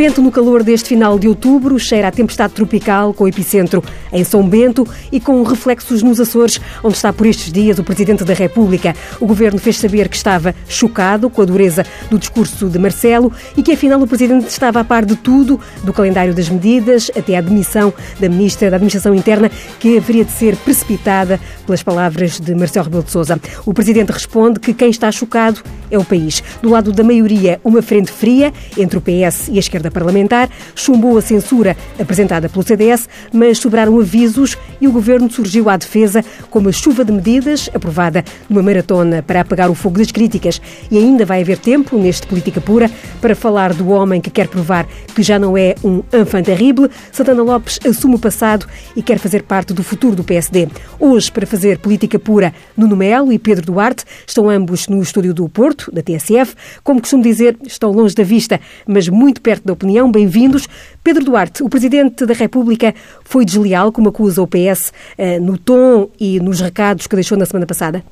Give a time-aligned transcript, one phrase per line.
[0.00, 4.42] repente, no calor deste final de outubro, cheira a tempestade tropical com epicentro em São
[4.48, 8.96] Bento e com reflexos nos Açores, onde está por estes dias o Presidente da República.
[9.20, 13.62] O Governo fez saber que estava chocado com a dureza do discurso de Marcelo e
[13.62, 17.42] que, afinal, o Presidente estava a par de tudo, do calendário das medidas até à
[17.42, 22.86] demissão da Ministra da Administração Interna, que haveria de ser precipitada pelas palavras de Marcelo
[22.86, 23.38] Rebelo de Sousa.
[23.66, 26.42] O Presidente responde que quem está chocado é o país.
[26.62, 31.18] Do lado da maioria, uma frente fria entre o PS e a esquerda parlamentar, chumbou
[31.18, 36.58] a censura apresentada pelo CDS, mas sobraram avisos e o governo surgiu à defesa com
[36.58, 40.60] uma chuva de medidas aprovada numa maratona para apagar o fogo das críticas.
[40.90, 42.90] E ainda vai haver tempo, neste Política Pura,
[43.20, 46.88] para falar do homem que quer provar que já não é um enfant terrible.
[47.12, 48.66] Santana Lopes assume o passado
[48.96, 50.68] e quer fazer parte do futuro do PSD.
[50.98, 55.48] Hoje, para fazer política pura, Nuno Melo e Pedro Duarte estão ambos no estúdio do
[55.48, 56.54] Porto, da TSF.
[56.82, 60.10] Como costumo dizer, estão longe da vista, mas muito perto da opinião.
[60.10, 60.68] Bem-vindos.
[61.02, 66.10] Pedro Duarte, o Presidente da República foi desleal, como acusa o PS, eh, no tom
[66.18, 68.04] e nos recados que deixou na semana passada?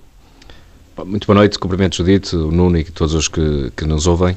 [1.05, 4.37] Muito boa noite, cumprimento Judite, o Nuno e todos os que, que nos ouvem.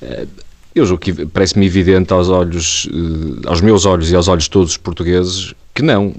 [0.00, 0.26] Eh,
[0.74, 4.50] eu julgo que parece-me evidente aos olhos, eh, aos meus olhos e aos olhos de
[4.50, 6.14] todos os portugueses que não.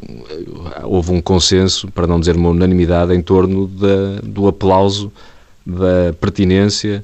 [0.84, 5.12] Houve um consenso, para não dizer uma unanimidade, em torno da, do aplauso,
[5.66, 7.02] da pertinência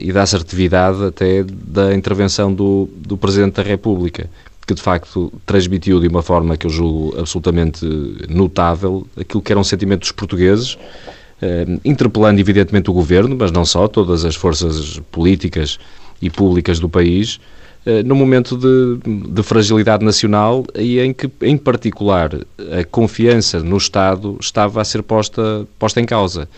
[0.00, 4.28] e da assertividade até da intervenção do, do Presidente da República,
[4.66, 7.84] que de facto transmitiu de uma forma que eu julgo absolutamente
[8.28, 13.64] notável aquilo que era um sentimento dos portugueses, uh, interpelando evidentemente o Governo, mas não
[13.64, 15.78] só, todas as forças políticas
[16.20, 17.38] e públicas do país,
[17.86, 22.30] uh, no momento de, de, fragilidade nacional e em que, em particular,
[22.78, 26.48] a confiança no Estado estava a ser posta, posta em causa.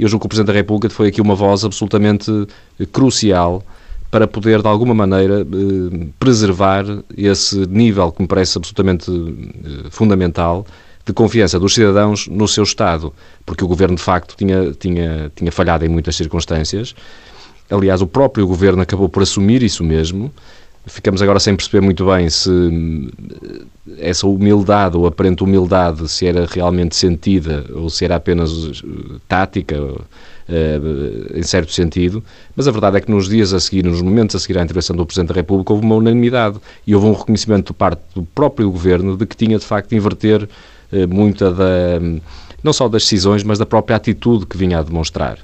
[0.00, 2.30] E eu julgo que o Presidente da República foi aqui uma voz absolutamente
[2.80, 3.62] eh, crucial
[4.10, 10.66] para poder, de alguma maneira, eh, preservar esse nível que me parece absolutamente eh, fundamental
[11.04, 13.12] de confiança dos cidadãos no seu Estado,
[13.44, 16.94] porque o Governo, de facto, tinha, tinha, tinha falhado em muitas circunstâncias.
[17.68, 20.32] Aliás, o próprio Governo acabou por assumir isso mesmo,
[20.86, 26.46] Ficamos agora sem perceber muito bem se eh, essa humildade ou aparente humildade se era
[26.46, 28.50] realmente sentida ou se era apenas
[28.82, 29.76] eh, tática,
[30.48, 30.80] eh,
[31.34, 32.24] em certo sentido,
[32.56, 34.96] mas a verdade é que nos dias a seguir, nos momentos a seguir à intervenção
[34.96, 38.70] do Presidente da República, houve uma unanimidade e houve um reconhecimento de parte do próprio
[38.70, 40.48] Governo de que tinha de facto de inverter
[41.08, 42.00] muita da,
[42.64, 45.38] não só das decisões, mas da própria atitude que vinha a demonstrar.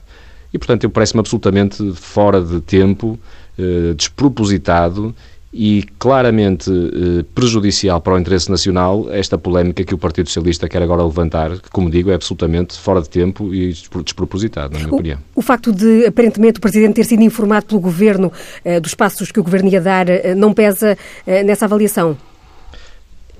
[0.52, 3.18] E, portanto, eu parece-me absolutamente fora de tempo
[3.58, 5.14] eh, despropositado
[5.58, 10.82] e claramente eh, prejudicial para o interesse nacional esta polémica que o Partido Socialista quer
[10.82, 13.72] agora levantar, que, como digo, é absolutamente fora de tempo e
[14.04, 15.18] despropositado, na minha o, opinião.
[15.34, 18.30] O facto de, aparentemente, o Presidente ter sido informado pelo Governo
[18.62, 20.96] eh, dos passos que o Governo ia dar eh, não pesa
[21.26, 22.18] nessa avaliação?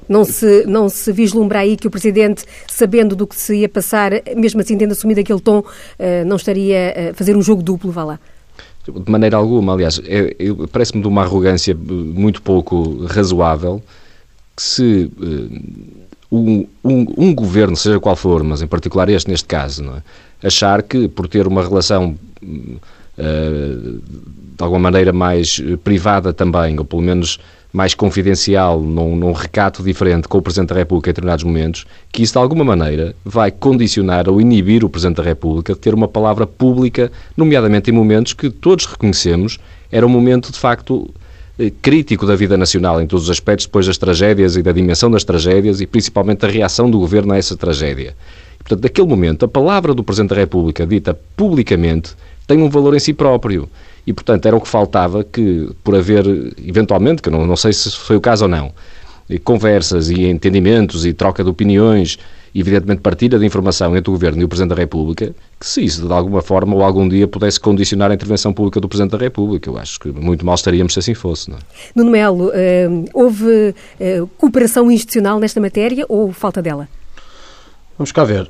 [0.08, 4.12] Não se, não se vislumbra aí que o Presidente, sabendo do que se ia passar,
[4.36, 5.64] mesmo assim tendo assumido aquele tom,
[6.24, 8.20] não estaria a fazer um jogo duplo, vá lá?
[8.92, 13.82] De maneira alguma, aliás, é, é, parece-me de uma arrogância muito pouco razoável
[14.56, 19.46] que se uh, um, um, um, governo, seja qual for, mas em particular este neste
[19.46, 20.46] caso, é?
[20.46, 24.00] achar que por ter uma relação uh,
[24.56, 27.38] de alguma maneira mais privada também, ou pelo menos
[27.76, 32.22] mais confidencial, num, num recato diferente com o Presidente da República em determinados momentos, que
[32.22, 36.08] isso de alguma maneira vai condicionar ou inibir o Presidente da República de ter uma
[36.08, 39.58] palavra pública, nomeadamente em momentos que todos reconhecemos
[39.92, 41.10] era um momento de facto
[41.58, 45.10] eh, crítico da vida nacional em todos os aspectos, depois das tragédias e da dimensão
[45.10, 48.16] das tragédias e principalmente da reação do governo a essa tragédia.
[48.58, 52.16] Portanto, naquele momento, a palavra do Presidente da República, dita publicamente,
[52.46, 53.68] tem um valor em si próprio.
[54.06, 56.24] E, portanto, era o que faltava que, por haver,
[56.64, 58.72] eventualmente, que não, não sei se foi o caso ou não,
[59.42, 62.16] conversas e entendimentos e troca de opiniões
[62.54, 65.84] e, evidentemente, partilha de informação entre o Governo e o Presidente da República, que se
[65.84, 69.18] isso, de alguma forma ou algum dia, pudesse condicionar a intervenção pública do Presidente da
[69.18, 69.68] República.
[69.68, 71.50] Eu acho que muito mal estaríamos se assim fosse.
[71.50, 71.60] Não é?
[71.94, 76.88] Nuno Melo, uh, houve uh, cooperação institucional nesta matéria ou falta dela?
[77.98, 78.48] Vamos cá ver.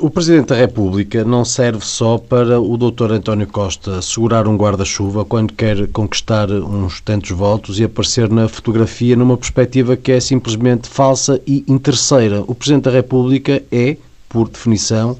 [0.00, 3.10] O Presidente da República não serve só para o Dr.
[3.10, 9.16] António Costa segurar um guarda-chuva quando quer conquistar uns tantos votos e aparecer na fotografia
[9.16, 12.44] numa perspectiva que é simplesmente falsa e interesseira.
[12.46, 13.96] O Presidente da República é,
[14.28, 15.18] por definição,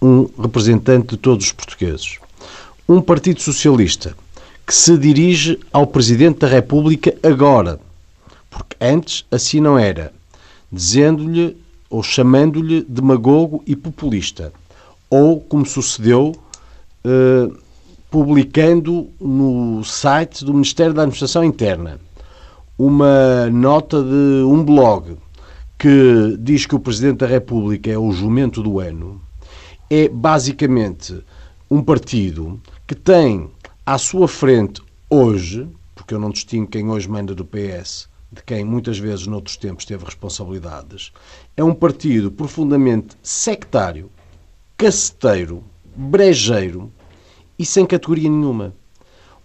[0.00, 2.18] um representante de todos os portugueses.
[2.88, 4.16] Um Partido Socialista
[4.66, 7.78] que se dirige ao Presidente da República agora,
[8.48, 10.14] porque antes assim não era,
[10.72, 11.60] dizendo-lhe
[11.92, 14.50] ou chamando-lhe demagogo e populista,
[15.10, 16.32] ou, como sucedeu,
[17.04, 17.54] uh,
[18.10, 22.00] publicando no site do Ministério da Administração Interna
[22.78, 25.18] uma nota de um blog
[25.78, 29.20] que diz que o Presidente da República é o jumento do ano,
[29.90, 31.22] é basicamente
[31.70, 33.50] um partido que tem
[33.84, 34.80] à sua frente
[35.10, 39.58] hoje, porque eu não distingo quem hoje manda do PS de quem muitas vezes noutros
[39.58, 41.12] tempos teve responsabilidades,
[41.54, 44.10] é um partido profundamente sectário,
[44.76, 45.62] caceteiro,
[45.94, 46.90] brejeiro
[47.58, 48.74] e sem categoria nenhuma.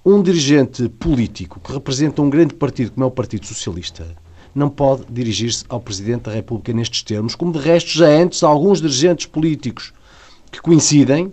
[0.06, 4.07] Um dirigente político que representa um grande partido como é o Partido Socialista
[4.56, 8.81] não pode dirigir-se ao Presidente da República nestes termos, como de resto já antes alguns
[8.81, 9.94] dirigentes políticos
[10.51, 11.31] que coincidem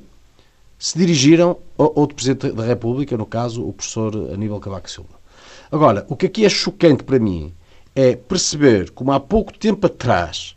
[0.79, 5.24] se dirigiram ao outro Presidente da República, no caso o professor Aníbal Cavaco Silva.
[5.71, 7.55] Agora, o que aqui é chocante para mim
[7.95, 10.57] é perceber como há pouco tempo atrás,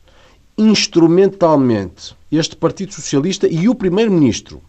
[0.57, 4.62] instrumentalmente, este Partido Socialista e o Primeiro-Ministro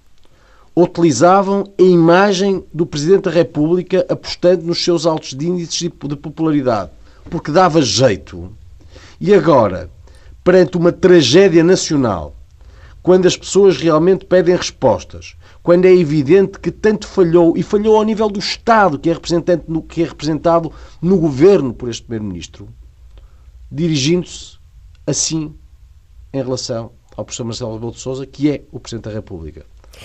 [0.76, 6.90] utilizavam a imagem do Presidente da República apostando nos seus altos índices de popularidade,
[7.29, 8.52] porque dava jeito.
[9.20, 9.90] E agora,
[10.44, 12.37] perante uma tragédia nacional,
[13.08, 18.02] quando as pessoas realmente pedem respostas, quando é evidente que tanto falhou, e falhou ao
[18.05, 20.70] nível do Estado, que é, representante no, que é representado
[21.00, 22.69] no governo por este Primeiro-Ministro,
[23.72, 24.58] dirigindo-se
[25.06, 25.55] assim
[26.34, 29.64] em relação ao professor Marcelo Rebelo de Sousa, que é o Presidente da República.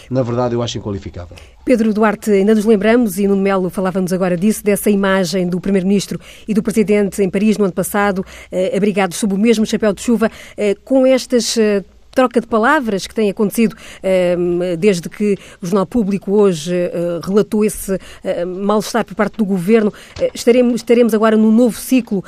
[0.10, 1.36] Na verdade, eu acho inqualificável.
[1.66, 6.20] Pedro Duarte, ainda nos lembramos, e Nuno Melo falava-nos agora disso, dessa imagem do Primeiro-Ministro
[6.48, 10.02] e do Presidente em Paris no ano passado, eh, abrigados sob o mesmo chapéu de
[10.02, 15.66] chuva, eh, com estas eh, troca de palavras que tem acontecido ehm, desde que o
[15.66, 19.92] Jornal Público hoje eh, relatou esse eh, mal-estar por parte do Governo.
[20.20, 22.24] Eh, estaremos, estaremos agora num novo ciclo,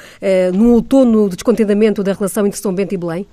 [0.53, 3.27] num outono de descontentamento da relação entre São Bento e Belém?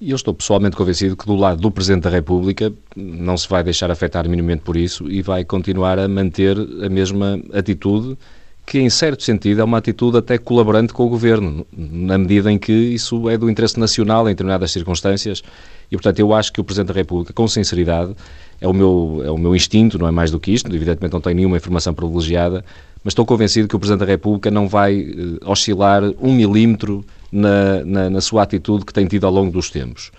[0.00, 3.90] Eu estou pessoalmente convencido que do lado do Presidente da República não se vai deixar
[3.90, 8.18] afetar minimamente por isso e vai continuar a manter a mesma atitude
[8.64, 12.58] que, em certo sentido, é uma atitude até colaborante com o Governo, na medida em
[12.58, 15.42] que isso é do interesse nacional em determinadas circunstâncias.
[15.90, 18.14] E, portanto, eu acho que o Presidente da República, com sinceridade,
[18.60, 21.20] é o meu, é o meu instinto, não é mais do que isto, evidentemente não
[21.20, 22.64] tenho nenhuma informação privilegiada,
[23.02, 27.84] mas estou convencido que o Presidente da República não vai eh, oscilar um milímetro na,
[27.84, 30.12] na, na sua atitude que tem tido ao longo dos tempos.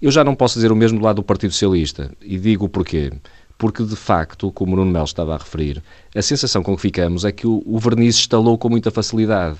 [0.00, 3.12] Eu já não posso dizer o mesmo do lado do Partido Socialista, e digo porquê
[3.58, 5.82] porque de facto, como o Nuno Melo estava a referir,
[6.14, 9.58] a sensação com que ficamos é que o, o verniz estalou com muita facilidade.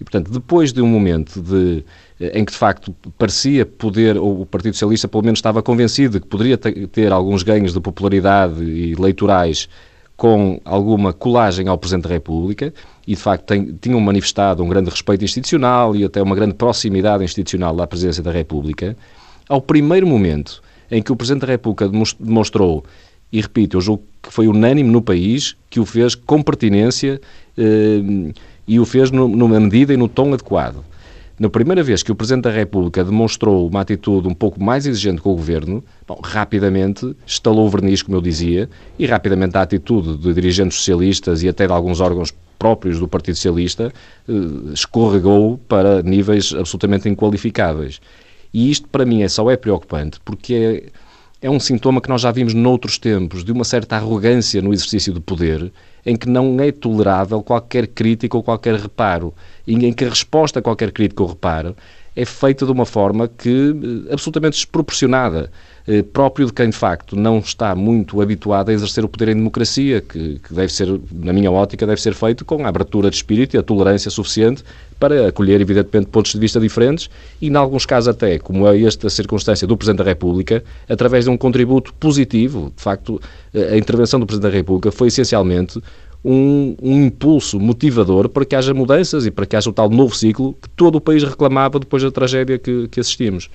[0.00, 1.84] E, portanto, depois de um momento de,
[2.20, 6.20] em que de facto parecia poder, ou o Partido Socialista pelo menos estava convencido de
[6.20, 9.68] que poderia ter alguns ganhos de popularidade e eleitorais
[10.16, 12.72] com alguma colagem ao Presidente da República
[13.06, 17.24] e, de facto, tem, tinham manifestado um grande respeito institucional e até uma grande proximidade
[17.24, 18.96] institucional à Presidência da República,
[19.48, 22.84] ao primeiro momento em que o Presidente da República demonstrou
[23.32, 27.20] e repito, eu julgo que foi unânime no país que o fez com pertinência
[27.56, 28.32] eh,
[28.66, 30.84] e o fez no, numa medida e no tom adequado.
[31.38, 35.20] Na primeira vez que o Presidente da República demonstrou uma atitude um pouco mais exigente
[35.20, 40.16] com o Governo, bom, rapidamente estalou o verniz, como eu dizia, e rapidamente a atitude
[40.16, 43.92] de dirigentes socialistas e até de alguns órgãos próprios do Partido Socialista
[44.28, 44.32] eh,
[44.72, 48.00] escorregou para níveis absolutamente inqualificáveis.
[48.52, 51.07] E isto, para mim, é só é preocupante, porque é
[51.40, 55.12] é um sintoma que nós já vimos noutros tempos, de uma certa arrogância no exercício
[55.12, 55.72] do poder,
[56.04, 59.32] em que não é tolerável qualquer crítica ou qualquer reparo,
[59.66, 61.76] e em que a resposta a qualquer crítica ou reparo
[62.14, 63.74] é feita de uma forma que
[64.08, 65.50] eh, absolutamente desproporcionada,
[65.86, 69.34] eh, próprio de quem de facto não está muito habituado a exercer o poder em
[69.34, 73.16] democracia, que, que deve ser, na minha ótica, deve ser feito com a abertura de
[73.16, 74.64] espírito e a tolerância suficiente
[74.98, 77.08] para acolher, evidentemente, pontos de vista diferentes
[77.40, 81.30] e, em alguns casos até, como é esta circunstância do Presidente da República, através de
[81.30, 82.72] um contributo positivo.
[82.76, 83.20] De facto,
[83.54, 85.80] eh, a intervenção do Presidente da República foi essencialmente
[86.24, 90.14] um, um, impulso motivador para que haja mudanças e para que haja o tal novo
[90.14, 93.48] ciclo que todo o país reclamava depois da tragédia que, que assistimos.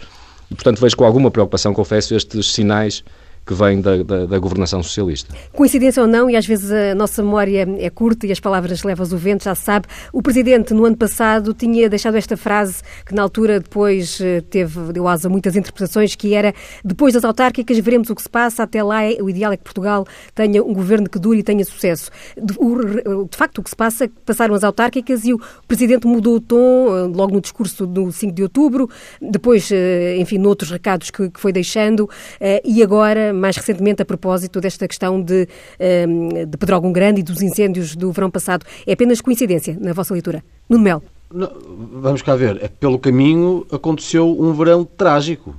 [0.50, 3.03] E, portanto, vejo com alguma preocupação, confesso, estes sinais
[3.45, 5.33] que vem da, da, da, governação socialista.
[5.51, 9.05] Coincidência ou não, e às vezes a nossa memória é curta e as palavras levam
[9.05, 13.13] o vento, já se sabe, o Presidente no ano passado tinha deixado esta frase que
[13.13, 17.77] na altura depois eh, teve, deu asa a muitas interpretações, que era depois das autárquicas
[17.79, 21.09] veremos o que se passa, até lá o ideal é que Portugal tenha um governo
[21.09, 22.09] que dure e tenha sucesso.
[22.41, 26.35] De, o, de facto o que se passa, passaram as autárquicas e o Presidente mudou
[26.35, 28.89] o tom eh, logo no discurso do 5 de outubro,
[29.21, 32.09] depois, eh, enfim, noutros recados que, que foi deixando,
[32.63, 35.47] e agora mais recentemente a propósito desta questão de,
[35.79, 38.65] ehm, de Pedrógão Grande e dos incêndios do verão passado.
[38.85, 40.43] É apenas coincidência na vossa leitura?
[40.69, 41.03] Nuno Mel.
[41.33, 41.51] Não,
[41.93, 42.63] vamos cá ver.
[42.63, 45.55] É pelo caminho aconteceu um verão trágico.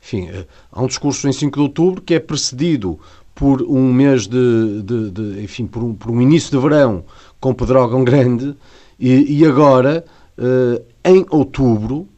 [0.00, 2.98] Enfim, eh, há um discurso em 5 de outubro que é precedido
[3.34, 7.04] por um mês de, de, de enfim, por um, por um, início de verão
[7.40, 8.54] com pedrógão grande
[8.98, 10.04] e, e agora,
[10.36, 12.08] uh, em outubro,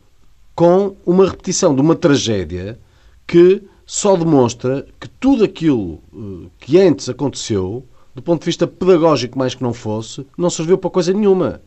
[0.55, 2.79] com uma repetição de uma tragédia
[3.27, 3.63] que
[3.93, 9.53] só demonstra que tudo aquilo uh, que antes aconteceu, do ponto de vista pedagógico mais
[9.53, 11.61] que não fosse, não serviu para coisa nenhuma.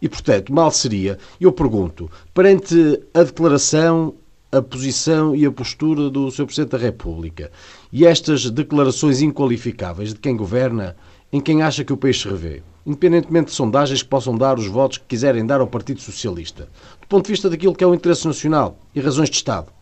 [0.00, 4.14] E, portanto, mal seria, eu pergunto, perante a declaração,
[4.52, 6.46] a posição e a postura do Sr.
[6.46, 7.50] Presidente da República
[7.92, 10.94] e estas declarações inqualificáveis de quem governa,
[11.32, 14.68] em quem acha que o país se revê, independentemente de sondagens que possam dar os
[14.68, 16.68] votos que quiserem dar ao Partido Socialista,
[17.00, 19.74] do ponto de vista daquilo que é o interesse nacional e razões de Estado,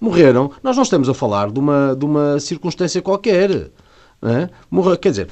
[0.00, 3.70] morreram, nós não estamos a falar de uma, de uma circunstância qualquer.
[4.20, 4.48] É?
[5.00, 5.28] Quer dizer,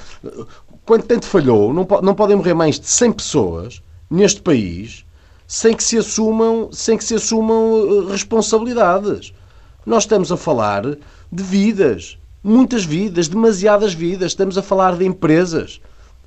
[0.85, 5.05] quando tanto falhou, não, não podem morrer mais de 100 pessoas neste país
[5.47, 9.33] sem que se assumam, sem que se assumam eh, responsabilidades.
[9.85, 14.33] Nós estamos a falar de vidas, muitas vidas, demasiadas vidas.
[14.33, 15.79] Estamos a falar de empresas.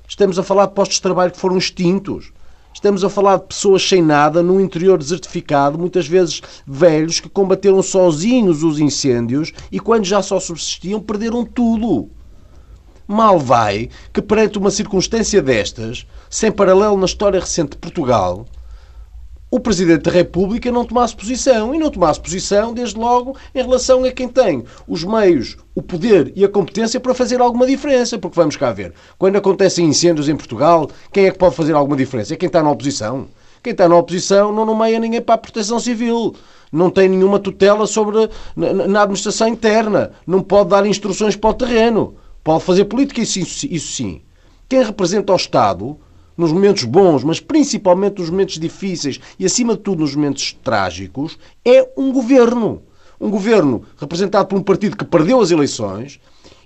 [0.07, 2.33] Estamos a falar de postos de trabalho que foram extintos.
[2.81, 7.79] Estamos a falar de pessoas sem nada, num interior desertificado, muitas vezes velhos, que combateram
[7.83, 12.09] sozinhos os incêndios e, quando já só subsistiam, perderam tudo.
[13.07, 18.47] Mal vai que, perante uma circunstância destas, sem paralelo na história recente de Portugal,
[19.53, 21.75] o Presidente da República não tomasse posição.
[21.75, 26.31] E não tomasse posição, desde logo, em relação a quem tem os meios, o poder
[26.37, 28.17] e a competência para fazer alguma diferença.
[28.17, 31.97] Porque vamos cá ver, quando acontecem incêndios em Portugal, quem é que pode fazer alguma
[31.97, 32.33] diferença?
[32.33, 33.27] É quem está na oposição.
[33.61, 36.33] Quem está na oposição não nomeia ninguém para a proteção civil.
[36.71, 40.13] Não tem nenhuma tutela sobre na administração interna.
[40.25, 42.15] Não pode dar instruções para o terreno.
[42.41, 44.21] Pode fazer política, isso, isso sim.
[44.69, 45.97] Quem representa o Estado,
[46.37, 51.37] nos momentos bons, mas principalmente nos momentos difíceis e, acima de tudo, nos momentos trágicos,
[51.65, 52.81] é um governo.
[53.19, 56.19] Um governo representado por um partido que perdeu as eleições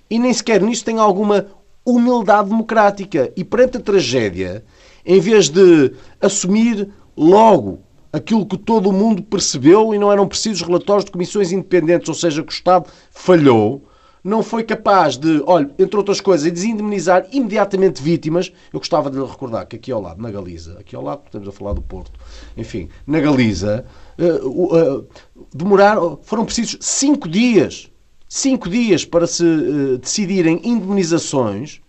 [0.08, 1.46] e nem sequer nisso tem alguma
[1.84, 3.30] humildade democrática.
[3.36, 4.64] E perante a tragédia,
[5.04, 7.80] em vez de assumir logo
[8.12, 12.14] aquilo que todo o mundo percebeu e não eram precisos relatórios de comissões independentes, ou
[12.14, 13.82] seja, que o Estado falhou,
[14.26, 18.52] não foi capaz de, olha, entre outras coisas, desindemnizar imediatamente vítimas.
[18.72, 21.46] Eu gostava de lhe recordar que aqui ao lado, na Galiza, aqui ao lado, estamos
[21.46, 22.18] a falar do Porto,
[22.56, 23.86] enfim, na Galiza,
[24.18, 25.06] uh, uh,
[25.54, 27.88] demoraram, foram precisos cinco dias,
[28.28, 31.80] cinco dias para se uh, decidirem indemnizações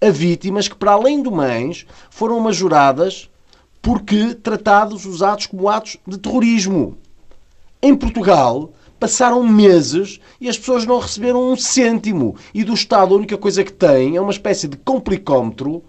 [0.00, 3.30] a vítimas que, para além do mães, foram majoradas
[3.80, 6.98] porque tratados os atos como atos de terrorismo.
[7.80, 8.72] Em Portugal,
[9.04, 12.36] passaram meses e as pessoas não receberam um cêntimo.
[12.54, 15.84] E do Estado a única coisa que tem é uma espécie de complicómetro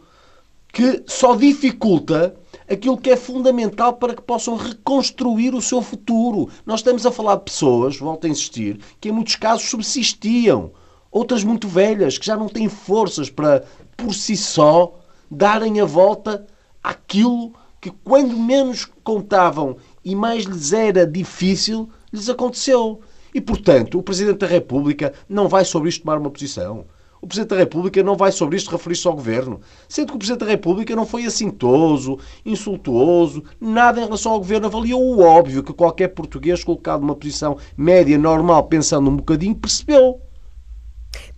[0.68, 2.36] que só dificulta
[2.70, 6.50] aquilo que é fundamental para que possam reconstruir o seu futuro.
[6.66, 10.72] Nós estamos a falar de pessoas, volto a insistir, que em muitos casos subsistiam.
[11.10, 13.64] Outras muito velhas, que já não têm forças para,
[13.96, 14.94] por si só,
[15.32, 16.46] darem a volta
[16.84, 23.02] àquilo que, quando menos contavam e mais lhes era difícil, lhes aconteceu.
[23.34, 26.86] E, portanto, o Presidente da República não vai sobre isto tomar uma posição.
[27.22, 29.60] O Presidente da República não vai sobre isto referir-se ao Governo.
[29.90, 34.68] Sendo que o Presidente da República não foi assintoso, insultuoso, nada em relação ao Governo.
[34.68, 40.22] Avaliou o óbvio que qualquer português colocado numa posição média, normal, pensando um bocadinho, percebeu.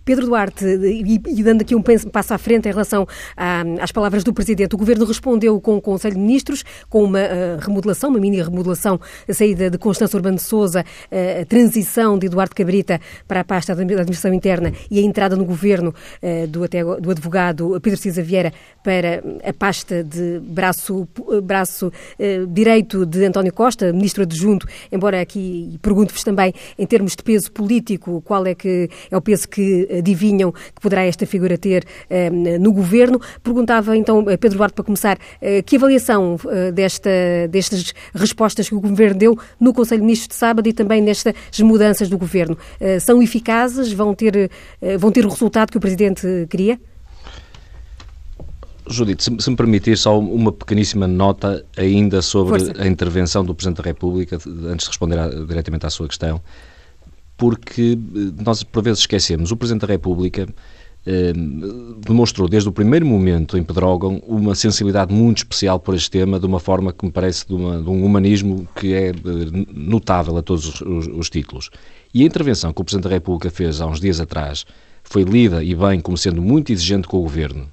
[0.08, 4.24] Pedro Duarte, e, e, dando aqui um passo à frente em relação à, às palavras
[4.24, 8.18] do Presidente, o Governo respondeu com o Conselho de Ministros, com uma uh, remodelação, uma
[8.18, 8.98] mini remodelação,
[9.28, 13.44] a saída de Constância Urbano de Souza, uh, a transição de Eduardo Cabrita para a
[13.44, 18.00] pasta da Administração Interna e a entrada no Governo uh, do, até, do advogado Pedro
[18.00, 18.50] Cisa Vieira
[18.82, 21.06] para a pasta de braço,
[21.42, 21.92] braço
[22.48, 28.22] direito de António Costa, Ministro adjunto, embora aqui pergunto-vos também, em termos de peso político,
[28.22, 32.72] qual é que é o peso que adivinham que poderá esta figura ter eh, no
[32.72, 33.20] governo.
[33.42, 37.10] Perguntava então, Pedro Duarte, para começar, eh, que avaliação eh, desta,
[37.50, 41.34] destas respostas que o governo deu no Conselho de Ministros de sábado e também nestas
[41.60, 42.56] mudanças do governo?
[43.00, 43.92] São eficazes?
[43.92, 44.50] Vão ter,
[44.98, 46.78] vão ter o resultado que o Presidente queria?
[48.90, 52.82] Judite, se, se, me permitir só uma pequeníssima nota ainda sobre Força.
[52.82, 56.40] a intervenção do Presidente da República, antes de responder a, diretamente à sua questão
[57.38, 60.46] porque eh, nós por vezes esquecemos, o Presidente da República
[61.06, 61.32] eh,
[62.04, 66.44] demonstrou desde o primeiro momento em Pedrógão uma sensibilidade muito especial por este tema, de
[66.44, 69.14] uma forma que me parece de, uma, de um humanismo que é eh,
[69.72, 71.70] notável a todos os, os, os, títulos.
[72.12, 74.66] E a intervenção que o Presidente da República fez há uns dias atrás
[75.04, 77.68] foi lida e bem como sendo muito exigente com o Governo.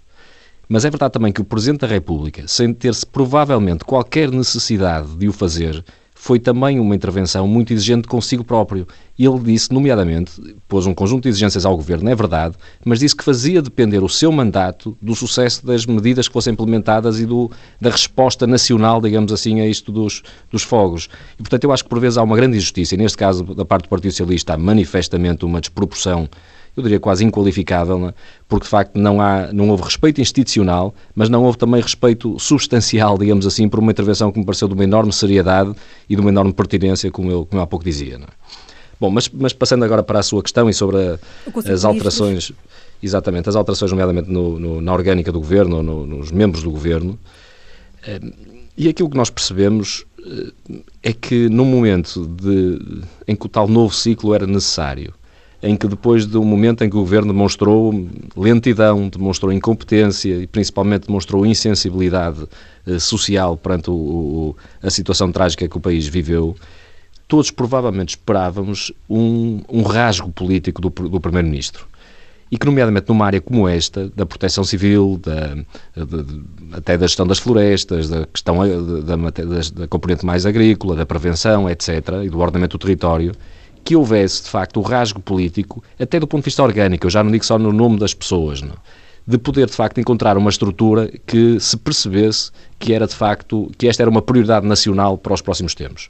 [0.70, 5.28] Mas é verdade também que o Presidente da República, sem ter-se provavelmente qualquer necessidade de
[5.28, 5.84] o fazer,
[6.26, 8.88] foi também uma intervenção muito exigente consigo próprio.
[9.18, 10.32] Ele disse, nomeadamente,
[10.68, 14.10] pôs um conjunto de exigências ao governo, é verdade, mas disse que fazia depender o
[14.10, 19.32] seu mandato do sucesso das medidas que fossem implementadas e do, da resposta nacional, digamos
[19.32, 21.10] assim, a isto dos, dos fogos.
[21.36, 23.64] E, portanto, eu acho que por vezes há uma grande injustiça, e neste caso, da
[23.64, 26.28] parte do Partido Socialista, há manifestamente uma desproporção
[26.76, 28.14] eu diria quase inqualificável, né?
[28.48, 33.18] porque de facto não, há, não houve respeito institucional, mas não houve também respeito substancial,
[33.18, 35.74] digamos assim, por uma intervenção que me pareceu de uma enorme seriedade
[36.10, 38.18] e de uma enorme pertinência, como eu, como eu há pouco dizia.
[38.18, 38.26] Né?
[39.00, 41.20] Bom, mas, mas, passando agora para a sua questão e sobre a,
[41.72, 42.52] as alterações,
[43.02, 47.18] exatamente, as alterações, nomeadamente no, no, na orgânica do governo, no, nos membros do governo,
[48.06, 48.20] eh,
[48.78, 50.52] e aquilo que nós percebemos eh,
[51.04, 55.14] é que no momento de, em que o tal novo ciclo era necessário,
[55.66, 57.92] em que depois do momento em que o governo demonstrou
[58.38, 62.48] lentidão, demonstrou incompetência e principalmente demonstrou insensibilidade
[62.86, 66.56] eh, social perante o, o, a situação trágica que o país viveu,
[67.28, 71.88] todos provavelmente esperávamos um, um rasgo político do, do Primeiro-Ministro.
[72.52, 75.58] E que, nomeadamente numa área como esta, da proteção civil, da,
[76.78, 78.70] até da gestão das florestas, da questão eh,
[79.02, 83.32] da, da, da componente mais agrícola, da prevenção, etc., e do ordenamento do território,
[83.86, 87.24] que houvesse, de facto, o rasgo político, até do ponto de vista orgânico, eu já
[87.24, 88.76] não digo só no nome das pessoas, não?
[89.28, 93.88] de poder, de facto, encontrar uma estrutura que se percebesse que era, de facto, que
[93.88, 96.10] esta era uma prioridade nacional para os próximos tempos.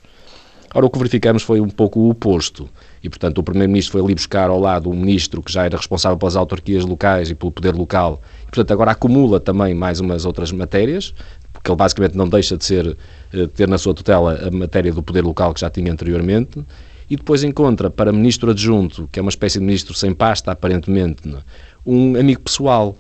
[0.73, 2.67] Ora, o que verificamos foi um pouco o oposto.
[3.01, 6.17] E, portanto, o Primeiro-Ministro foi ali buscar ao lado um ministro que já era responsável
[6.17, 8.21] pelas autarquias locais e pelo poder local.
[8.41, 11.13] E, portanto, agora acumula também mais umas outras matérias,
[11.53, 12.97] porque ele basicamente não deixa de ser,
[13.33, 16.65] eh, ter na sua tutela a matéria do poder local que já tinha anteriormente
[17.09, 21.27] e depois encontra para ministro adjunto, que é uma espécie de ministro sem pasta, aparentemente,
[21.27, 21.37] é?
[21.85, 22.97] um amigo pessoal,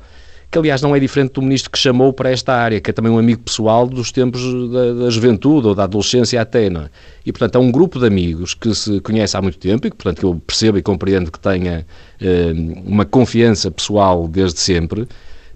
[0.51, 3.11] que aliás não é diferente do ministro que chamou para esta área, que é também
[3.11, 6.69] um amigo pessoal dos tempos da, da juventude ou da adolescência até.
[6.69, 6.83] Não?
[6.83, 6.89] É?
[7.25, 9.97] E, portanto, é um grupo de amigos que se conhece há muito tempo e que,
[9.97, 11.85] portanto, eu percebo e compreendo que tenha
[12.21, 12.53] eh,
[12.85, 15.07] uma confiança pessoal desde sempre,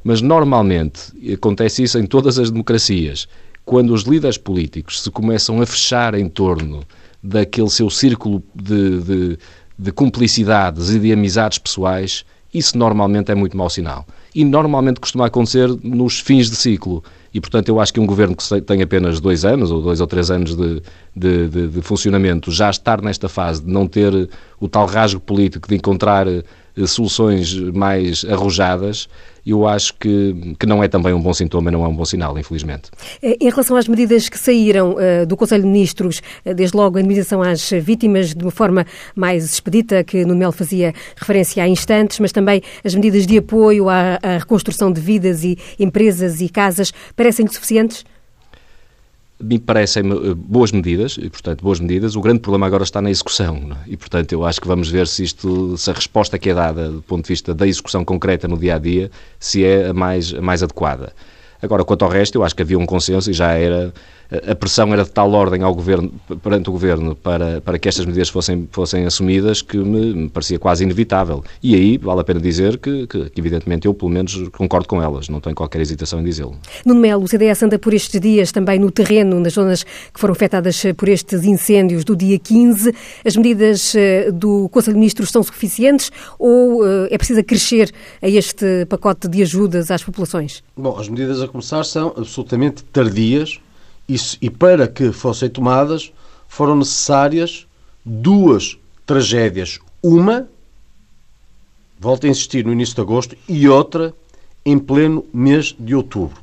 [0.03, 3.27] mas normalmente acontece isso em todas as democracias.
[3.63, 6.83] Quando os líderes políticos se começam a fechar em torno
[7.21, 9.39] daquele seu círculo de, de,
[9.77, 14.05] de cumplicidades e de amizades pessoais, isso normalmente é muito mau sinal.
[14.33, 17.03] E normalmente costuma acontecer nos fins de ciclo.
[17.33, 20.07] E, portanto, eu acho que um governo que tem apenas dois anos, ou dois ou
[20.07, 20.81] três anos de,
[21.15, 24.29] de, de, de funcionamento, já estar nesta fase de não ter
[24.59, 26.43] o tal rasgo político de encontrar eh,
[26.87, 29.07] soluções mais arrojadas,
[29.45, 32.37] eu acho que, que não é também um bom sintoma, não é um bom sinal,
[32.37, 32.91] infelizmente.
[33.21, 36.97] Eh, em relação às medidas que saíram uh, do Conselho de Ministros, uh, desde logo
[36.97, 41.67] a indemnização às vítimas de uma forma mais expedita, que no Mel fazia referência há
[41.67, 46.49] instantes, mas também as medidas de apoio à, à reconstrução de vidas e empresas e
[46.49, 48.03] casas, parecem suficientes?
[49.41, 52.15] Me parecem eh, boas medidas, e portanto boas medidas.
[52.15, 53.91] O grande problema agora está na execução, é?
[53.91, 56.89] e portanto eu acho que vamos ver se isto, se a resposta que é dada
[56.89, 60.33] do ponto de vista da execução concreta no dia a dia, se é a mais,
[60.33, 61.13] a mais adequada.
[61.61, 63.93] Agora, quanto ao resto, eu acho que havia um consenso e já era
[64.31, 66.11] a pressão era de tal ordem ao governo,
[66.43, 70.59] perante o governo para, para que estas medidas fossem, fossem assumidas que me, me parecia
[70.59, 71.43] quase inevitável.
[71.63, 75.01] E aí vale a pena dizer que, que, que, evidentemente, eu pelo menos concordo com
[75.01, 76.55] elas, não tenho qualquer hesitação em dizê-lo.
[76.85, 80.33] Nuno Melo, o CDS anda por estes dias também no terreno, nas zonas que foram
[80.33, 82.93] afetadas por estes incêndios do dia 15.
[83.25, 88.29] As medidas eh, do Conselho de Ministros são suficientes ou eh, é preciso crescer a
[88.29, 90.63] este pacote de ajudas às populações?
[90.77, 93.59] Bom, as medidas a começar são absolutamente tardias
[94.09, 96.11] isso, e para que fossem tomadas,
[96.47, 97.67] foram necessárias
[98.03, 99.79] duas tragédias.
[100.01, 100.47] Uma,
[101.99, 104.13] volto a insistir, no início de agosto, e outra
[104.65, 106.41] em pleno mês de outubro.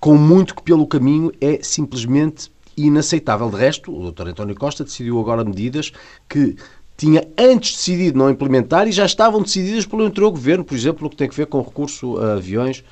[0.00, 3.50] Com muito que pelo caminho é simplesmente inaceitável.
[3.50, 4.28] De resto, o Dr.
[4.28, 5.92] António Costa decidiu agora medidas
[6.28, 6.56] que
[6.96, 11.10] tinha antes decidido não implementar e já estavam decididas pelo anterior governo, por exemplo, o
[11.10, 12.84] que tem a ver com recurso a aviões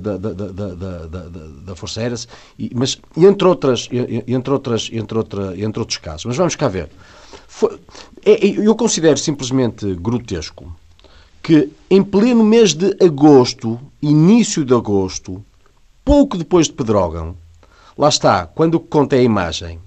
[0.00, 1.08] da, da, da,
[1.66, 2.16] da, Força Aérea,
[2.74, 3.88] mas entre outras,
[4.26, 6.24] entre outras, entre outra, entre outros casos.
[6.24, 6.90] Mas vamos cá ver.
[8.24, 10.74] É, é, eu considero simplesmente grotesco
[11.42, 15.44] que em pleno mês de agosto, início de agosto,
[16.04, 17.36] pouco depois de Pedrógão,
[17.98, 19.80] lá está, quando o que conta é a imagem,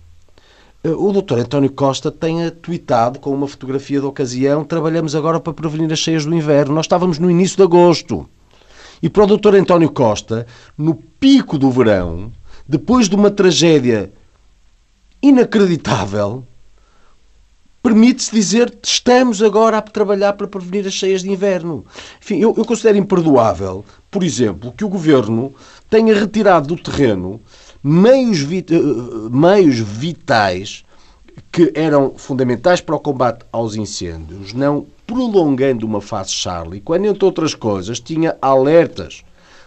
[0.84, 1.40] eh, o Dr.
[1.40, 6.26] António Costa tenha tweetado com uma fotografia da ocasião trabalhamos agora para prevenir as cheias
[6.26, 6.76] do inverno.
[6.76, 8.30] Nós estávamos no início de agosto.
[9.02, 9.56] E para o Dr.
[9.56, 10.46] António Costa,
[10.78, 12.32] no pico do verão,
[12.68, 14.12] depois de uma tragédia
[15.22, 16.46] inacreditável,
[17.82, 21.86] permite-se dizer estamos agora a trabalhar para prevenir as cheias de inverno.
[22.20, 25.54] Enfim, eu, eu considero imperdoável, por exemplo, que o governo
[25.90, 27.40] tenha retirado do terreno
[27.84, 28.80] meios, vit eh,
[29.30, 30.84] meios vitais
[31.52, 37.26] que eram fundamentais para o combate aos incêndios, não prolongando uma fase Charlie, quando, entre
[37.26, 39.24] outras coisas, tinha alertas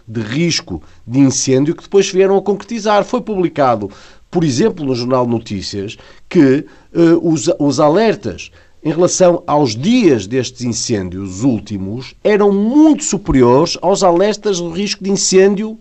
[0.07, 3.05] de risco de incêndio que depois vieram a concretizar.
[3.05, 3.91] Foi publicado,
[4.31, 5.97] por exemplo, no Jornal Notícias,
[6.29, 8.51] que uh, os, os alertas
[8.83, 15.11] em relação aos dias destes incêndios últimos eram muito superiores aos alertas do risco de
[15.11, 15.79] incêndio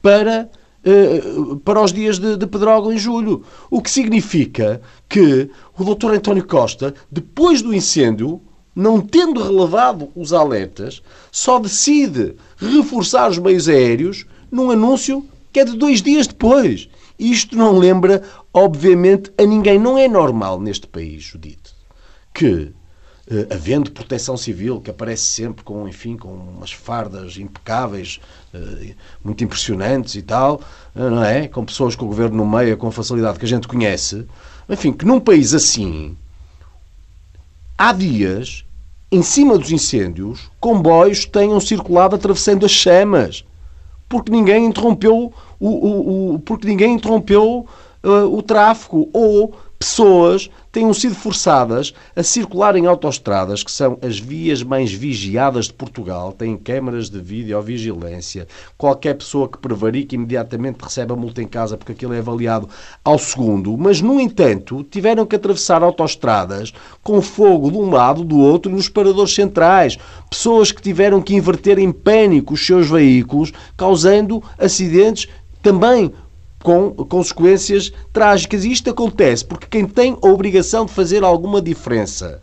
[0.00, 0.48] para
[0.88, 1.20] eh,
[1.64, 3.42] para os dias de, de Pedrógão em julho.
[3.68, 6.12] O que significa que o Dr.
[6.12, 8.40] António Costa, depois do incêndio,
[8.76, 15.64] não tendo relevado os alertas, só decide reforçar os meios aéreos num anúncio que é
[15.64, 16.86] de dois dias depois.
[17.18, 19.78] Isto não lembra, obviamente, a ninguém.
[19.78, 21.74] Não é normal neste país, Judite,
[22.34, 22.74] que
[23.28, 28.20] Uh, havendo proteção civil que aparece sempre com, enfim, com umas fardas impecáveis,
[28.54, 30.60] uh, muito impressionantes e tal,
[30.94, 31.48] uh, não é?
[31.48, 34.24] Com pessoas que o governo nomeia com facilidade que a gente conhece.
[34.68, 36.16] Enfim, que num país assim,
[37.76, 38.64] há dias,
[39.16, 43.44] em cima dos incêndios, comboios tenham circulado atravessando as chamas,
[44.08, 47.66] porque ninguém interrompeu o, o, o porque ninguém interrompeu
[48.02, 54.62] o tráfego ou pessoas tenham sido forçadas a circular em autoestradas, que são as vias
[54.62, 58.46] mais vigiadas de Portugal, têm câmaras de videovigilância.
[58.76, 62.68] Qualquer pessoa que prevarique imediatamente recebe a multa em casa porque aquilo é avaliado
[63.02, 63.76] ao segundo.
[63.78, 68.88] Mas, no entanto, tiveram que atravessar autoestradas com fogo de um lado, do outro, nos
[68.88, 69.96] paradores centrais.
[70.28, 75.26] Pessoas que tiveram que inverter em pânico os seus veículos, causando acidentes
[75.62, 76.12] também
[76.66, 78.64] com consequências trágicas.
[78.64, 82.40] E isto acontece porque quem tem a obrigação de fazer alguma diferença,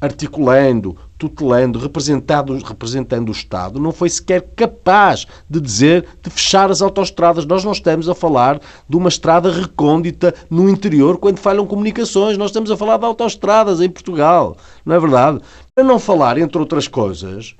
[0.00, 6.82] articulando, tutelando, representando, representando o Estado, não foi sequer capaz de dizer de fechar as
[6.82, 7.46] autoestradas.
[7.46, 12.36] Nós não estamos a falar de uma estrada recôndita no interior quando falham comunicações.
[12.36, 14.56] Nós estamos a falar de autoestradas em Portugal.
[14.84, 15.40] Não é verdade?
[15.72, 17.54] Para não falar, entre outras coisas,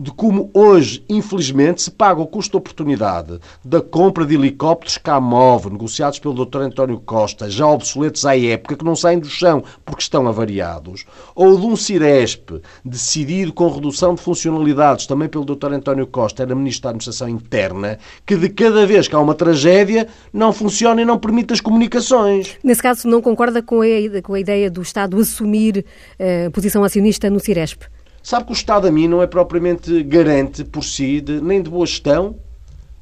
[0.00, 6.46] de como hoje, infelizmente, se paga o custo-oportunidade da compra de helicópteros Kamov, negociados pelo
[6.46, 6.62] Dr.
[6.62, 11.60] António Costa, já obsoletos à época, que não saem do chão porque estão avariados, ou
[11.60, 15.74] de um Ciresp, decidido com redução de funcionalidades, também pelo Dr.
[15.74, 20.08] António Costa, era Ministro da Administração Interna, que de cada vez que há uma tragédia
[20.32, 22.56] não funciona e não permite as comunicações.
[22.64, 25.84] Nesse caso, não concorda com a, com a ideia do Estado assumir
[26.18, 27.82] a eh, posição acionista no Ciresp?
[28.22, 31.70] Sabe que o Estado a mim não é propriamente garante por si de, nem de
[31.70, 32.36] boa gestão,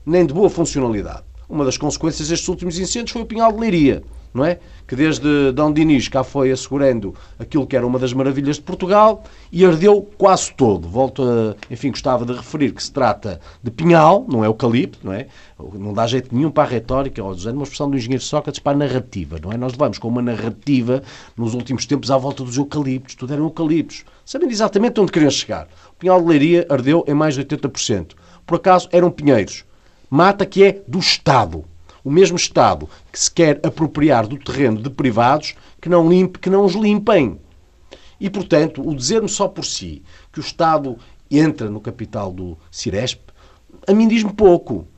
[0.07, 1.25] nem de boa funcionalidade.
[1.49, 4.59] Uma das consequências destes últimos incêndios foi o Pinhal de Leiria, não é?
[4.87, 9.25] Que desde Dom Dinis cá foi assegurando aquilo que era uma das maravilhas de Portugal
[9.53, 10.89] e ardeu quase todo.
[10.89, 15.13] Volto a, enfim, gostava de referir que se trata de pinhal, não é eucalipto, não
[15.13, 15.27] é?
[15.75, 18.73] Não dá jeito nenhum para a retórica, ou usando uma expressão do engenheiro Sócrates, para
[18.73, 19.57] a narrativa, não é?
[19.57, 21.03] Nós levamos com uma narrativa
[21.37, 25.69] nos últimos tempos à volta dos eucaliptos, tudo eram eucaliptos, sabendo exatamente onde queriam chegar.
[25.91, 28.13] O pinhal de Leiria ardeu em mais de 80%.
[28.47, 29.65] Por acaso eram pinheiros
[30.11, 31.65] mata que é do Estado.
[32.09, 36.49] O mesmo Estado que se quer apropriar do terreno de privados que não limpe, que
[36.49, 37.39] não os limpem.
[38.19, 40.97] E, portanto, o dizer-me só por si que o Estado
[41.31, 43.21] entra no capital do Ciresp,
[43.87, 44.89] a mim diz-me pouco.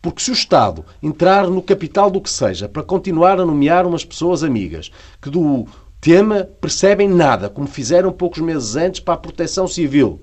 [0.00, 4.04] Porque se o Estado entrar no capital do que seja para continuar a nomear umas
[4.04, 5.66] pessoas amigas que do
[6.00, 10.22] tema percebem nada, como fizeram poucos meses antes para a proteção civil,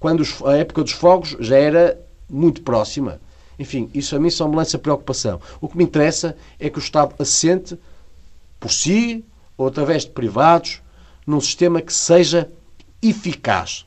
[0.00, 3.20] quando a época dos fogos já era muito próxima,
[3.58, 5.40] enfim, isso a mim só me lança preocupação.
[5.60, 7.78] O que me interessa é que o Estado assente
[8.60, 9.24] por si
[9.56, 10.80] ou através de privados
[11.26, 12.50] num sistema que seja
[13.02, 13.84] eficaz.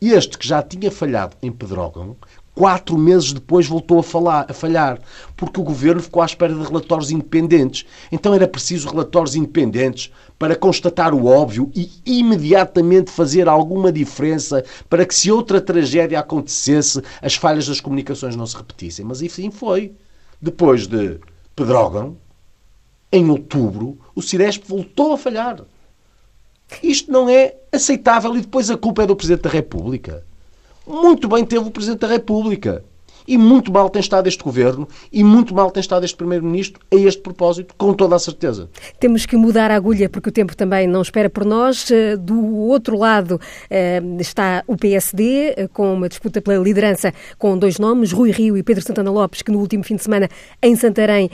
[0.00, 2.16] Este que já tinha falhado em Pedrógão,
[2.54, 4.98] quatro meses depois voltou a, falar, a falhar,
[5.36, 7.84] porque o governo ficou à espera de relatórios independentes.
[8.10, 15.04] Então era preciso relatórios independentes para constatar o óbvio e imediatamente fazer alguma diferença para
[15.04, 19.04] que, se outra tragédia acontecesse, as falhas das comunicações não se repetissem.
[19.04, 19.92] Mas enfim foi.
[20.40, 21.20] Depois de
[21.54, 22.16] Pedrógão,
[23.12, 25.60] em outubro, o Ciresp voltou a falhar.
[26.82, 30.24] Isto não é aceitável e depois a culpa é do Presidente da República.
[30.86, 32.82] Muito bem teve o Presidente da República.
[33.30, 36.96] E muito mal tem estado este governo e muito mal tem estado este primeiro-ministro a
[36.96, 38.68] este propósito, com toda a certeza.
[38.98, 41.88] Temos que mudar a agulha porque o tempo também não espera por nós.
[41.92, 43.40] Eh, do outro lado
[43.70, 48.56] eh, está o PSD, eh, com uma disputa pela liderança com dois nomes, Rui Rio
[48.56, 50.28] e Pedro Santana Lopes, que no último fim de semana
[50.60, 51.30] em Santarém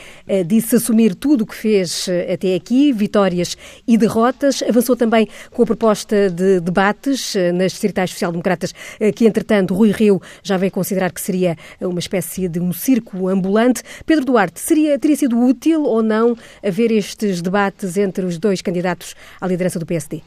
[0.46, 3.56] disse assumir tudo o que fez até aqui, vitórias
[3.88, 4.62] e derrotas.
[4.62, 8.74] Avançou também com a proposta de debates nas distritais social-democratas,
[9.14, 11.56] que entretanto Rui Rio já veio considerar que seria
[11.88, 13.82] uma espécie de um circo ambulante.
[14.04, 19.14] Pedro Duarte, seria, teria sido útil ou não haver estes debates entre os dois candidatos
[19.40, 20.22] à liderança do PSD?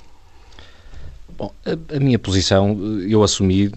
[1.38, 3.72] Bom, a, a, minha posição eu assumi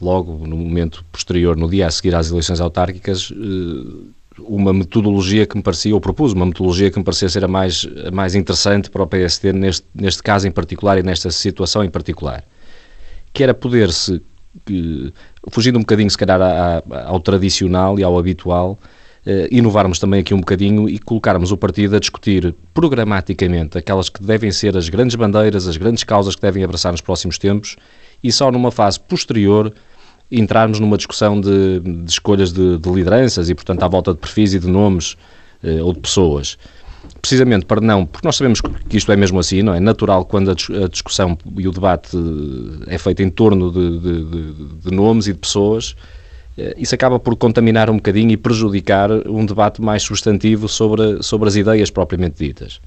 [0.00, 5.56] logo no momento posterior, no dia a seguir às eleições autárquicas, eh, uma metodologia que
[5.56, 8.90] me parecia, ou propus uma metodologia que me parecia ser a mais, a mais interessante
[8.90, 12.44] para o PSD neste, neste caso em particular e nesta situação em particular,
[13.32, 14.20] que era poder-se,
[15.50, 16.40] fugindo um bocadinho se calhar
[17.06, 18.78] ao tradicional e ao habitual,
[19.26, 24.22] eh, inovarmos também aqui um bocadinho e colocarmos o partido a discutir programaticamente aquelas que
[24.22, 27.76] devem ser as grandes bandeiras, as grandes causas que devem abraçar nos próximos tempos
[28.22, 29.72] e só numa fase posterior
[30.30, 34.52] entrarmos numa discussão de, de escolhas de, de, lideranças e, portanto, à volta de perfis
[34.52, 35.16] e de nomes
[35.62, 36.58] eh, ou de pessoas.
[37.20, 39.80] Precisamente para não, porque nós sabemos que isto é mesmo assim, não é?
[39.80, 45.26] Natural quando a, discussão e o debate eh, é feito em torno de, de nomes
[45.26, 45.96] e de pessoas,
[46.58, 51.48] eh, isso acaba por contaminar um bocadinho e prejudicar um debate mais substantivo sobre, sobre
[51.48, 52.80] as ideias propriamente ditas.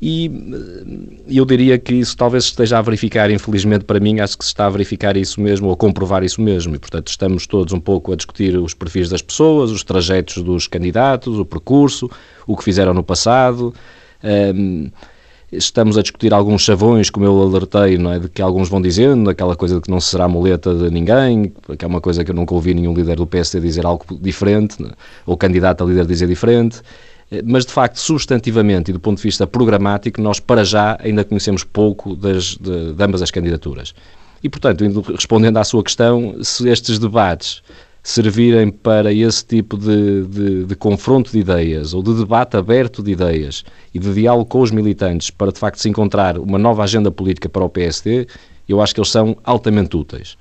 [0.00, 4.44] E eh, eu diria que isso talvez esteja a verificar, infelizmente para mim, acho que
[4.44, 6.74] se está a verificar isso mesmo, ou a comprovar isso mesmo.
[6.74, 10.66] E, portanto, estamos todos um pouco a discutir os perfis das pessoas, os trajetos dos
[10.66, 12.10] candidatos, o percurso,
[12.46, 13.74] o que fizeram no passado.
[14.22, 14.90] Um,
[15.50, 18.18] estamos a discutir alguns chavões, como eu alertei, não é?
[18.18, 21.84] de que alguns vão dizendo, aquela coisa de que não será muleta de ninguém, que
[21.84, 24.90] é uma coisa que eu nunca ouvi nenhum líder do PSD dizer algo diferente, é?
[25.24, 26.82] ou candidato a líder dizer diferente.
[27.30, 31.24] Eh, mas de facto, substantivamente e do ponto de vista programático, nós para já ainda
[31.24, 33.94] conhecemos pouco das, de, de ambas as candidaturas.
[34.42, 37.62] E, portanto, respondendo à sua questão, se estes debates
[38.02, 43.10] servirem para esse tipo de, de, de, confronto de ideias ou de debate aberto de
[43.10, 47.10] ideias e de diálogo com os militantes para de facto se encontrar uma nova agenda
[47.10, 48.28] política para o PSD,
[48.68, 50.36] eu acho que eles são altamente úteis.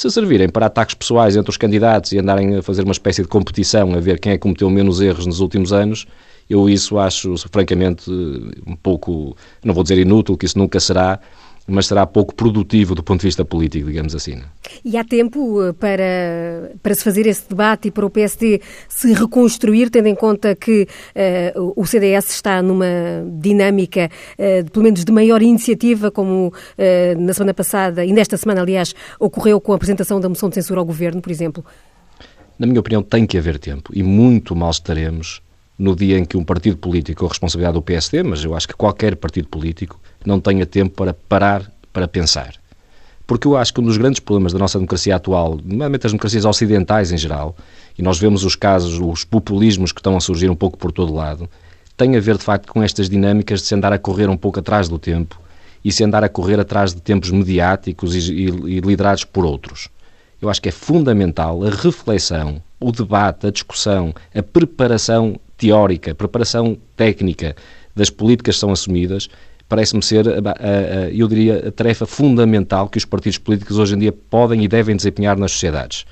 [0.00, 3.28] Se servirem para ataques pessoais entre os candidatos e andarem a fazer uma espécie de
[3.28, 6.06] competição a ver quem é que cometeu menos erros nos últimos anos,
[6.48, 8.10] eu isso acho, francamente,
[8.66, 11.20] um pouco, não vou dizer inútil, que isso nunca será,
[11.66, 14.36] mas será pouco produtivo do ponto de vista político, digamos assim.
[14.36, 14.42] Não?
[14.42, 14.48] É?
[14.84, 19.12] E há tempo eh, para, para se fazer esse debate e para o PSD se
[19.12, 20.82] reconstruir, tendo em conta que
[21.54, 22.86] uh, o CDS está numa
[23.40, 28.62] dinâmica, uh, pelo menos de maior iniciativa, como uh, na semana passada e nesta semana,
[28.62, 31.64] aliás, ocorreu com a apresentação da moção de censura ao governo, por exemplo?
[32.58, 35.40] Na minha opinião, tem que haver tempo e muito mal estaremos
[35.78, 38.74] no dia em que um partido político, a responsabilidade do PSD, mas eu acho que
[38.74, 42.54] qualquer partido político, não tenha tempo para parar para pensar.
[43.26, 46.44] Porque eu acho que um dos grandes problemas da nossa democracia atual, nomeadamente as democracias
[46.44, 47.56] ocidentais em geral,
[47.96, 51.14] e nós vemos os casos, os populismos que estão a surgir um pouco por todo
[51.14, 51.48] lado,
[51.96, 54.58] tem a ver de facto com estas dinâmicas de se andar a correr um pouco
[54.58, 55.40] atrás do tempo
[55.84, 59.88] e se andar a correr atrás de tempos mediáticos e, e, e liderados por outros.
[60.40, 66.76] Eu acho que é fundamental a reflexão, o debate, a discussão, a preparação teórica, preparação
[66.96, 67.54] técnica
[67.94, 69.28] das políticas que são assumidas,
[69.70, 70.26] parece-me ser,
[71.14, 74.96] eu diria, a tarefa fundamental que os partidos políticos hoje em dia podem e devem
[74.96, 76.04] desempenhar nas sociedades.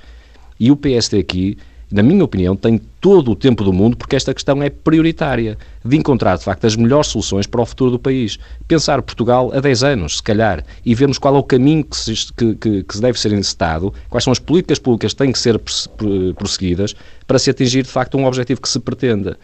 [0.58, 1.58] E o PSD aqui
[1.90, 5.96] na minha opinião, tem todo o tempo do mundo, porque esta questão é prioritária, de
[5.96, 8.38] encontrar, de facto, as melhores soluções para o futuro do país.
[8.66, 12.32] Pensar Portugal a 10 anos, se calhar, e vermos qual é o caminho que se,
[12.34, 15.38] que, que, que se deve ser encetado, quais são as políticas públicas que têm que
[15.38, 15.58] ser
[16.36, 16.94] prosseguidas
[17.26, 19.38] para se atingir, de facto, um objetivo que se pretenda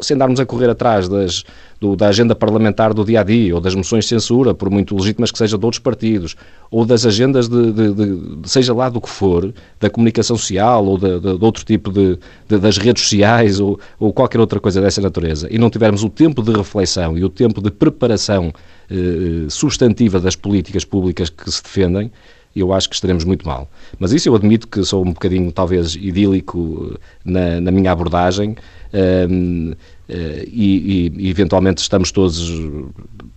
[0.00, 1.44] se andarmos a correr atrás das,
[1.80, 4.94] do, da agenda parlamentar do dia a dia, ou das moções de censura, por muito
[4.96, 6.36] legítimas que sejam de outros partidos,
[6.70, 10.98] ou das agendas de, de, de, seja lá do que for, da comunicação social ou
[10.98, 15.48] de, de outro tipo de, das redes sociais ou, ou, qualquer outra coisa dessa natureza,
[15.50, 18.52] e não tivermos o tempo de reflexão e o tempo de preparação
[18.90, 22.10] eh, substantiva das políticas públicas que se defendem,
[22.54, 23.68] eu acho que estaremos muito mal.
[23.98, 28.56] Mas isso eu admito que sou um bocadinho, talvez, idílico eh, na, na minha abordagem,
[28.96, 29.76] um, eh,
[30.08, 32.52] e, e, eventualmente estamos todos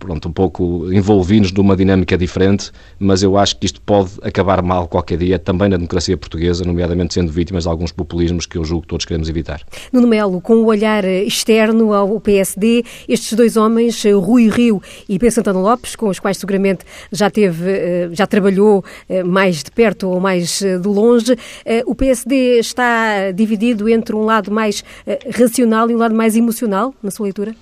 [0.00, 4.88] pronto, um pouco envolvidos numa dinâmica diferente, mas eu acho que isto pode acabar mal
[4.88, 8.82] qualquer dia, também na democracia portuguesa, nomeadamente sendo vítimas de alguns populismos que eu julgo
[8.82, 9.60] que todos queremos evitar.
[9.92, 15.34] Nuno Melo, com o olhar externo ao PSD, estes dois homens, Rui Rio e Pedro
[15.34, 20.08] Santana Lopes, com os quais seguramente já teve, eh, já trabalhou eh, mais de perto
[20.08, 21.36] ou mais de longe,
[21.84, 24.82] o PSD está dividido entre um lado mais
[25.36, 27.54] racional e um lado mais emocional, na sua leitura?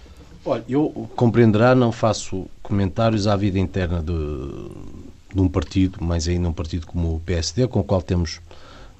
[0.44, 4.14] Olha, eu compreenderá, não faço comentários à vida interna de,
[5.34, 8.40] de um partido, mais ainda um partido como o PSD, com o qual temos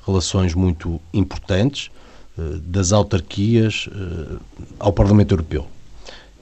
[0.07, 1.91] relações muito importantes,
[2.39, 4.37] eh, das autarquias eh,
[4.79, 5.67] ao Parlamento Europeu.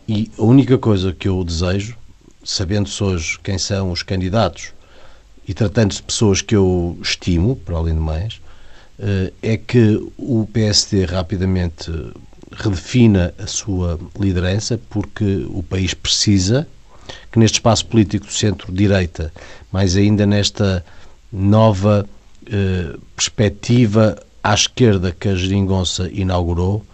[0.09, 1.97] E a única coisa que eu desejo,
[2.43, 4.73] sabendo-se hoje quem são os candidatos
[5.47, 8.41] e tratando-se de pessoas que eu estimo, para além de mais,
[9.43, 11.91] é que o PSD rapidamente
[12.57, 16.67] redefina a sua liderança, porque o país precisa
[17.31, 19.33] que neste espaço político do centro-direita,
[19.71, 20.85] mais ainda nesta
[21.33, 22.09] nova
[22.47, 26.85] eh, perspectiva à esquerda que a Geringonça inaugurou,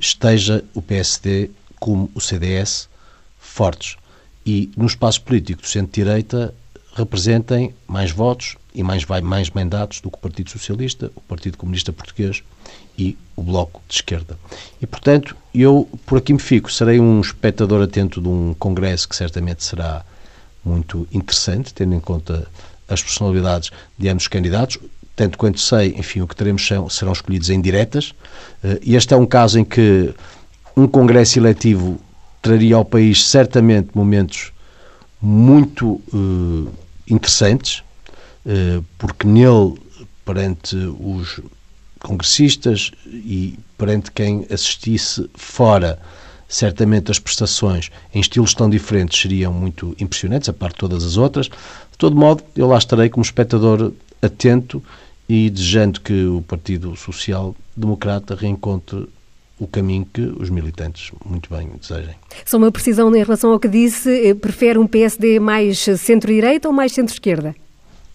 [0.00, 2.88] esteja o PSD como o CDS
[3.38, 3.96] fortes.
[4.44, 6.54] E no espaço político do centro-direita
[6.94, 11.92] representem mais votos e mais, mais mandatos do que o Partido Socialista, o Partido Comunista
[11.92, 12.42] Português
[12.98, 14.38] e o Bloco de Esquerda.
[14.80, 16.70] E, portanto, eu por aqui me fico.
[16.72, 20.04] Serei um espectador atento de um congresso que certamente será
[20.64, 22.46] muito interessante, tendo em conta
[22.88, 24.78] as personalidades de ambos os candidatos.
[25.14, 28.12] Tanto quanto sei, enfim, o que teremos são, serão escolhidos em diretas.
[28.64, 30.12] Eh, e este é um caso em que
[30.76, 32.00] um congresso eletivo
[32.42, 34.52] traria ao país certamente momentos
[35.22, 36.68] muito uh,
[37.08, 37.83] interessantes,
[38.98, 39.74] porque nele,
[40.24, 41.40] perante os
[42.00, 45.98] congressistas e perante quem assistisse fora,
[46.46, 51.16] certamente as prestações em estilos tão diferentes seriam muito impressionantes, a parte de todas as
[51.16, 51.46] outras.
[51.46, 54.82] De todo modo, eu lá estarei como espectador atento
[55.28, 59.08] e desejando que o Partido Social Democrata reencontre
[59.58, 62.14] o caminho que os militantes muito bem desejem.
[62.44, 66.74] Só uma precisão em relação ao que disse, eh, prefere um PSD mais centro-direita ou
[66.74, 67.54] mais centro-esquerda?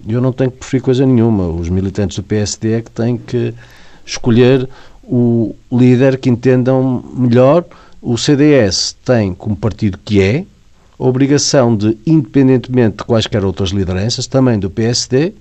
[0.08, 1.48] Eu não tenho que preferir coisa nenhuma.
[1.48, 3.54] Os militantes do PSD é que têm que
[4.06, 4.68] escolher
[5.04, 7.66] o líder que entendam melhor.
[8.02, 10.46] O CDS tem, como partido que é,
[10.98, 15.34] a obrigação de, independentemente de quaisquer outras lideranças, também do PSD,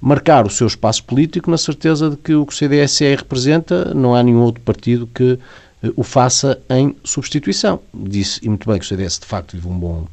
[0.00, 3.94] marcar o seu espaço político na certeza de que o que o CDS é representa
[3.94, 5.38] não há nenhum outro partido que
[5.82, 7.80] eh, o faça em substituição.
[7.94, 10.06] Disse, e muito bem, que o CDS de facto vive um bom,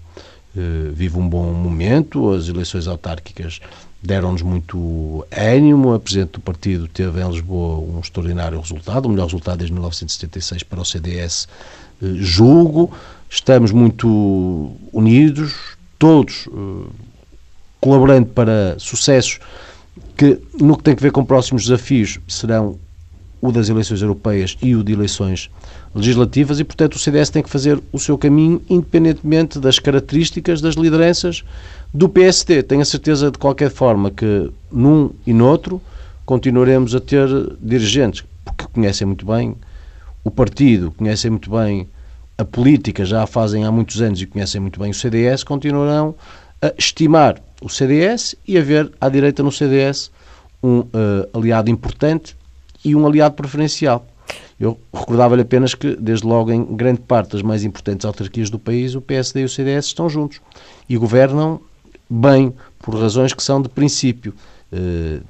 [0.93, 3.59] vive um bom momento, as eleições autárquicas
[4.03, 5.93] deram-nos muito ânimo.
[5.93, 10.63] A Presidente do partido teve em Lisboa um extraordinário resultado, o melhor resultado desde 1976
[10.63, 11.47] para o CDS,
[12.01, 12.91] uh, julgo.
[13.29, 15.55] Estamos muito unidos,
[15.97, 16.91] todos uh,
[17.79, 19.39] colaborando para sucessos
[20.15, 22.77] que, no que tem a ver com próximos desafios, serão
[23.41, 25.49] o das eleições europeias e o de eleições
[25.93, 30.75] legislativas e, portanto, o CDS tem que fazer o seu caminho independentemente das características das
[30.75, 31.43] lideranças
[31.93, 32.63] do PSD.
[32.63, 35.82] Tenho a certeza, de qualquer forma, que num e noutro
[36.25, 37.27] continuaremos a ter
[37.62, 39.56] dirigentes porque conhecem muito bem
[40.23, 41.88] o partido, conhecem muito bem
[42.38, 46.15] a política, já a fazem há muitos anos e conhecem muito bem o CDS, continuarão
[46.62, 50.10] a estimar o CDS e a ver à direita no CDS
[50.62, 50.89] um uh,
[51.34, 52.36] aliado importante
[52.84, 54.08] e um aliado preferencial.
[54.63, 58.95] Eu recordava-lhe apenas que, desde logo, em grande parte das mais importantes autarquias do país,
[58.95, 60.39] o PSD e o CDS estão juntos
[60.88, 61.60] e governam
[62.10, 64.34] bem, por razões que são de princípio.
[64.71, 65.21] Uh,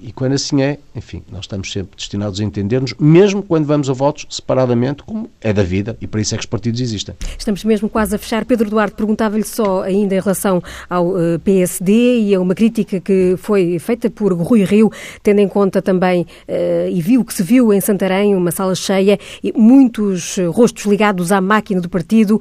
[0.00, 3.92] e quando assim é, enfim, nós estamos sempre destinados a entender-nos, mesmo quando vamos a
[3.92, 7.14] votos separadamente, como é da vida, e para isso é que os partidos existem.
[7.36, 8.44] Estamos mesmo quase a fechar.
[8.44, 13.34] Pedro Duarte perguntava-lhe só ainda em relação ao eh, PSD e a uma crítica que
[13.38, 14.90] foi feita por Rui Rio,
[15.22, 19.18] tendo em conta também, uh, e viu que se viu em Santarém, uma sala cheia,
[19.42, 22.40] e muitos rostos ligados à máquina do partido.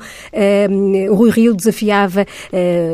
[1.11, 2.25] Rui Rio desafiava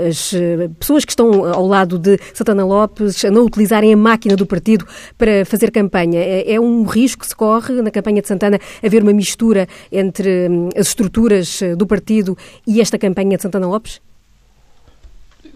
[0.09, 0.33] as
[0.79, 4.85] pessoas que estão ao lado de Santana Lopes a não utilizarem a máquina do partido
[5.17, 6.19] para fazer campanha.
[6.19, 10.47] É, é um risco que se corre na campanha de Santana haver uma mistura entre
[10.49, 12.37] hum, as estruturas eh, do partido
[12.67, 13.99] e esta campanha de Santana Lopes?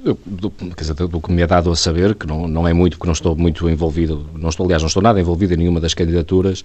[0.04, 2.98] Eu, do, dizer, do que me é dado a saber, que não, não é muito,
[2.98, 5.94] porque não estou muito envolvido, não estou, aliás, não estou nada envolvido em nenhuma das
[5.94, 6.64] candidaturas,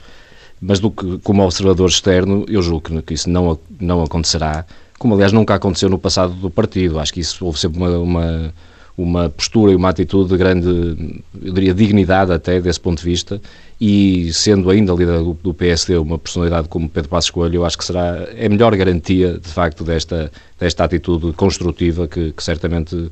[0.60, 4.64] mas do que, como observador externo, eu julgo que, que isso não, não acontecerá,
[4.98, 7.00] como aliás nunca aconteceu no passado do partido.
[7.00, 8.54] Acho que isso houve sempre uma, uma
[8.96, 13.40] uma postura e uma atitude de grande, eu diria, dignidade até desse ponto de vista
[13.80, 17.78] e sendo ainda líder do, do PSD uma personalidade como Pedro Passos Coelho, eu acho
[17.78, 23.10] que será é a melhor garantia, de facto, desta, desta atitude construtiva que, que certamente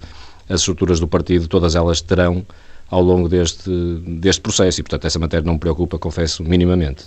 [0.49, 2.45] as estruturas do partido, todas elas terão
[2.90, 3.70] ao longo deste,
[4.07, 7.05] deste processo e, portanto, essa matéria não me preocupa, confesso, minimamente.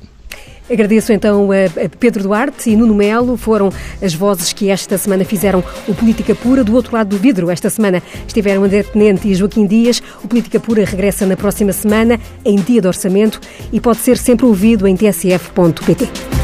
[0.70, 3.70] Agradeço então a Pedro Duarte e Nuno Melo, foram
[4.02, 7.52] as vozes que esta semana fizeram o Política Pura do outro lado do vidro.
[7.52, 10.02] Esta semana estiveram André Tenente e Joaquim Dias.
[10.24, 14.46] O Política Pura regressa na próxima semana, em dia de orçamento, e pode ser sempre
[14.46, 16.43] ouvido em tsf.pt.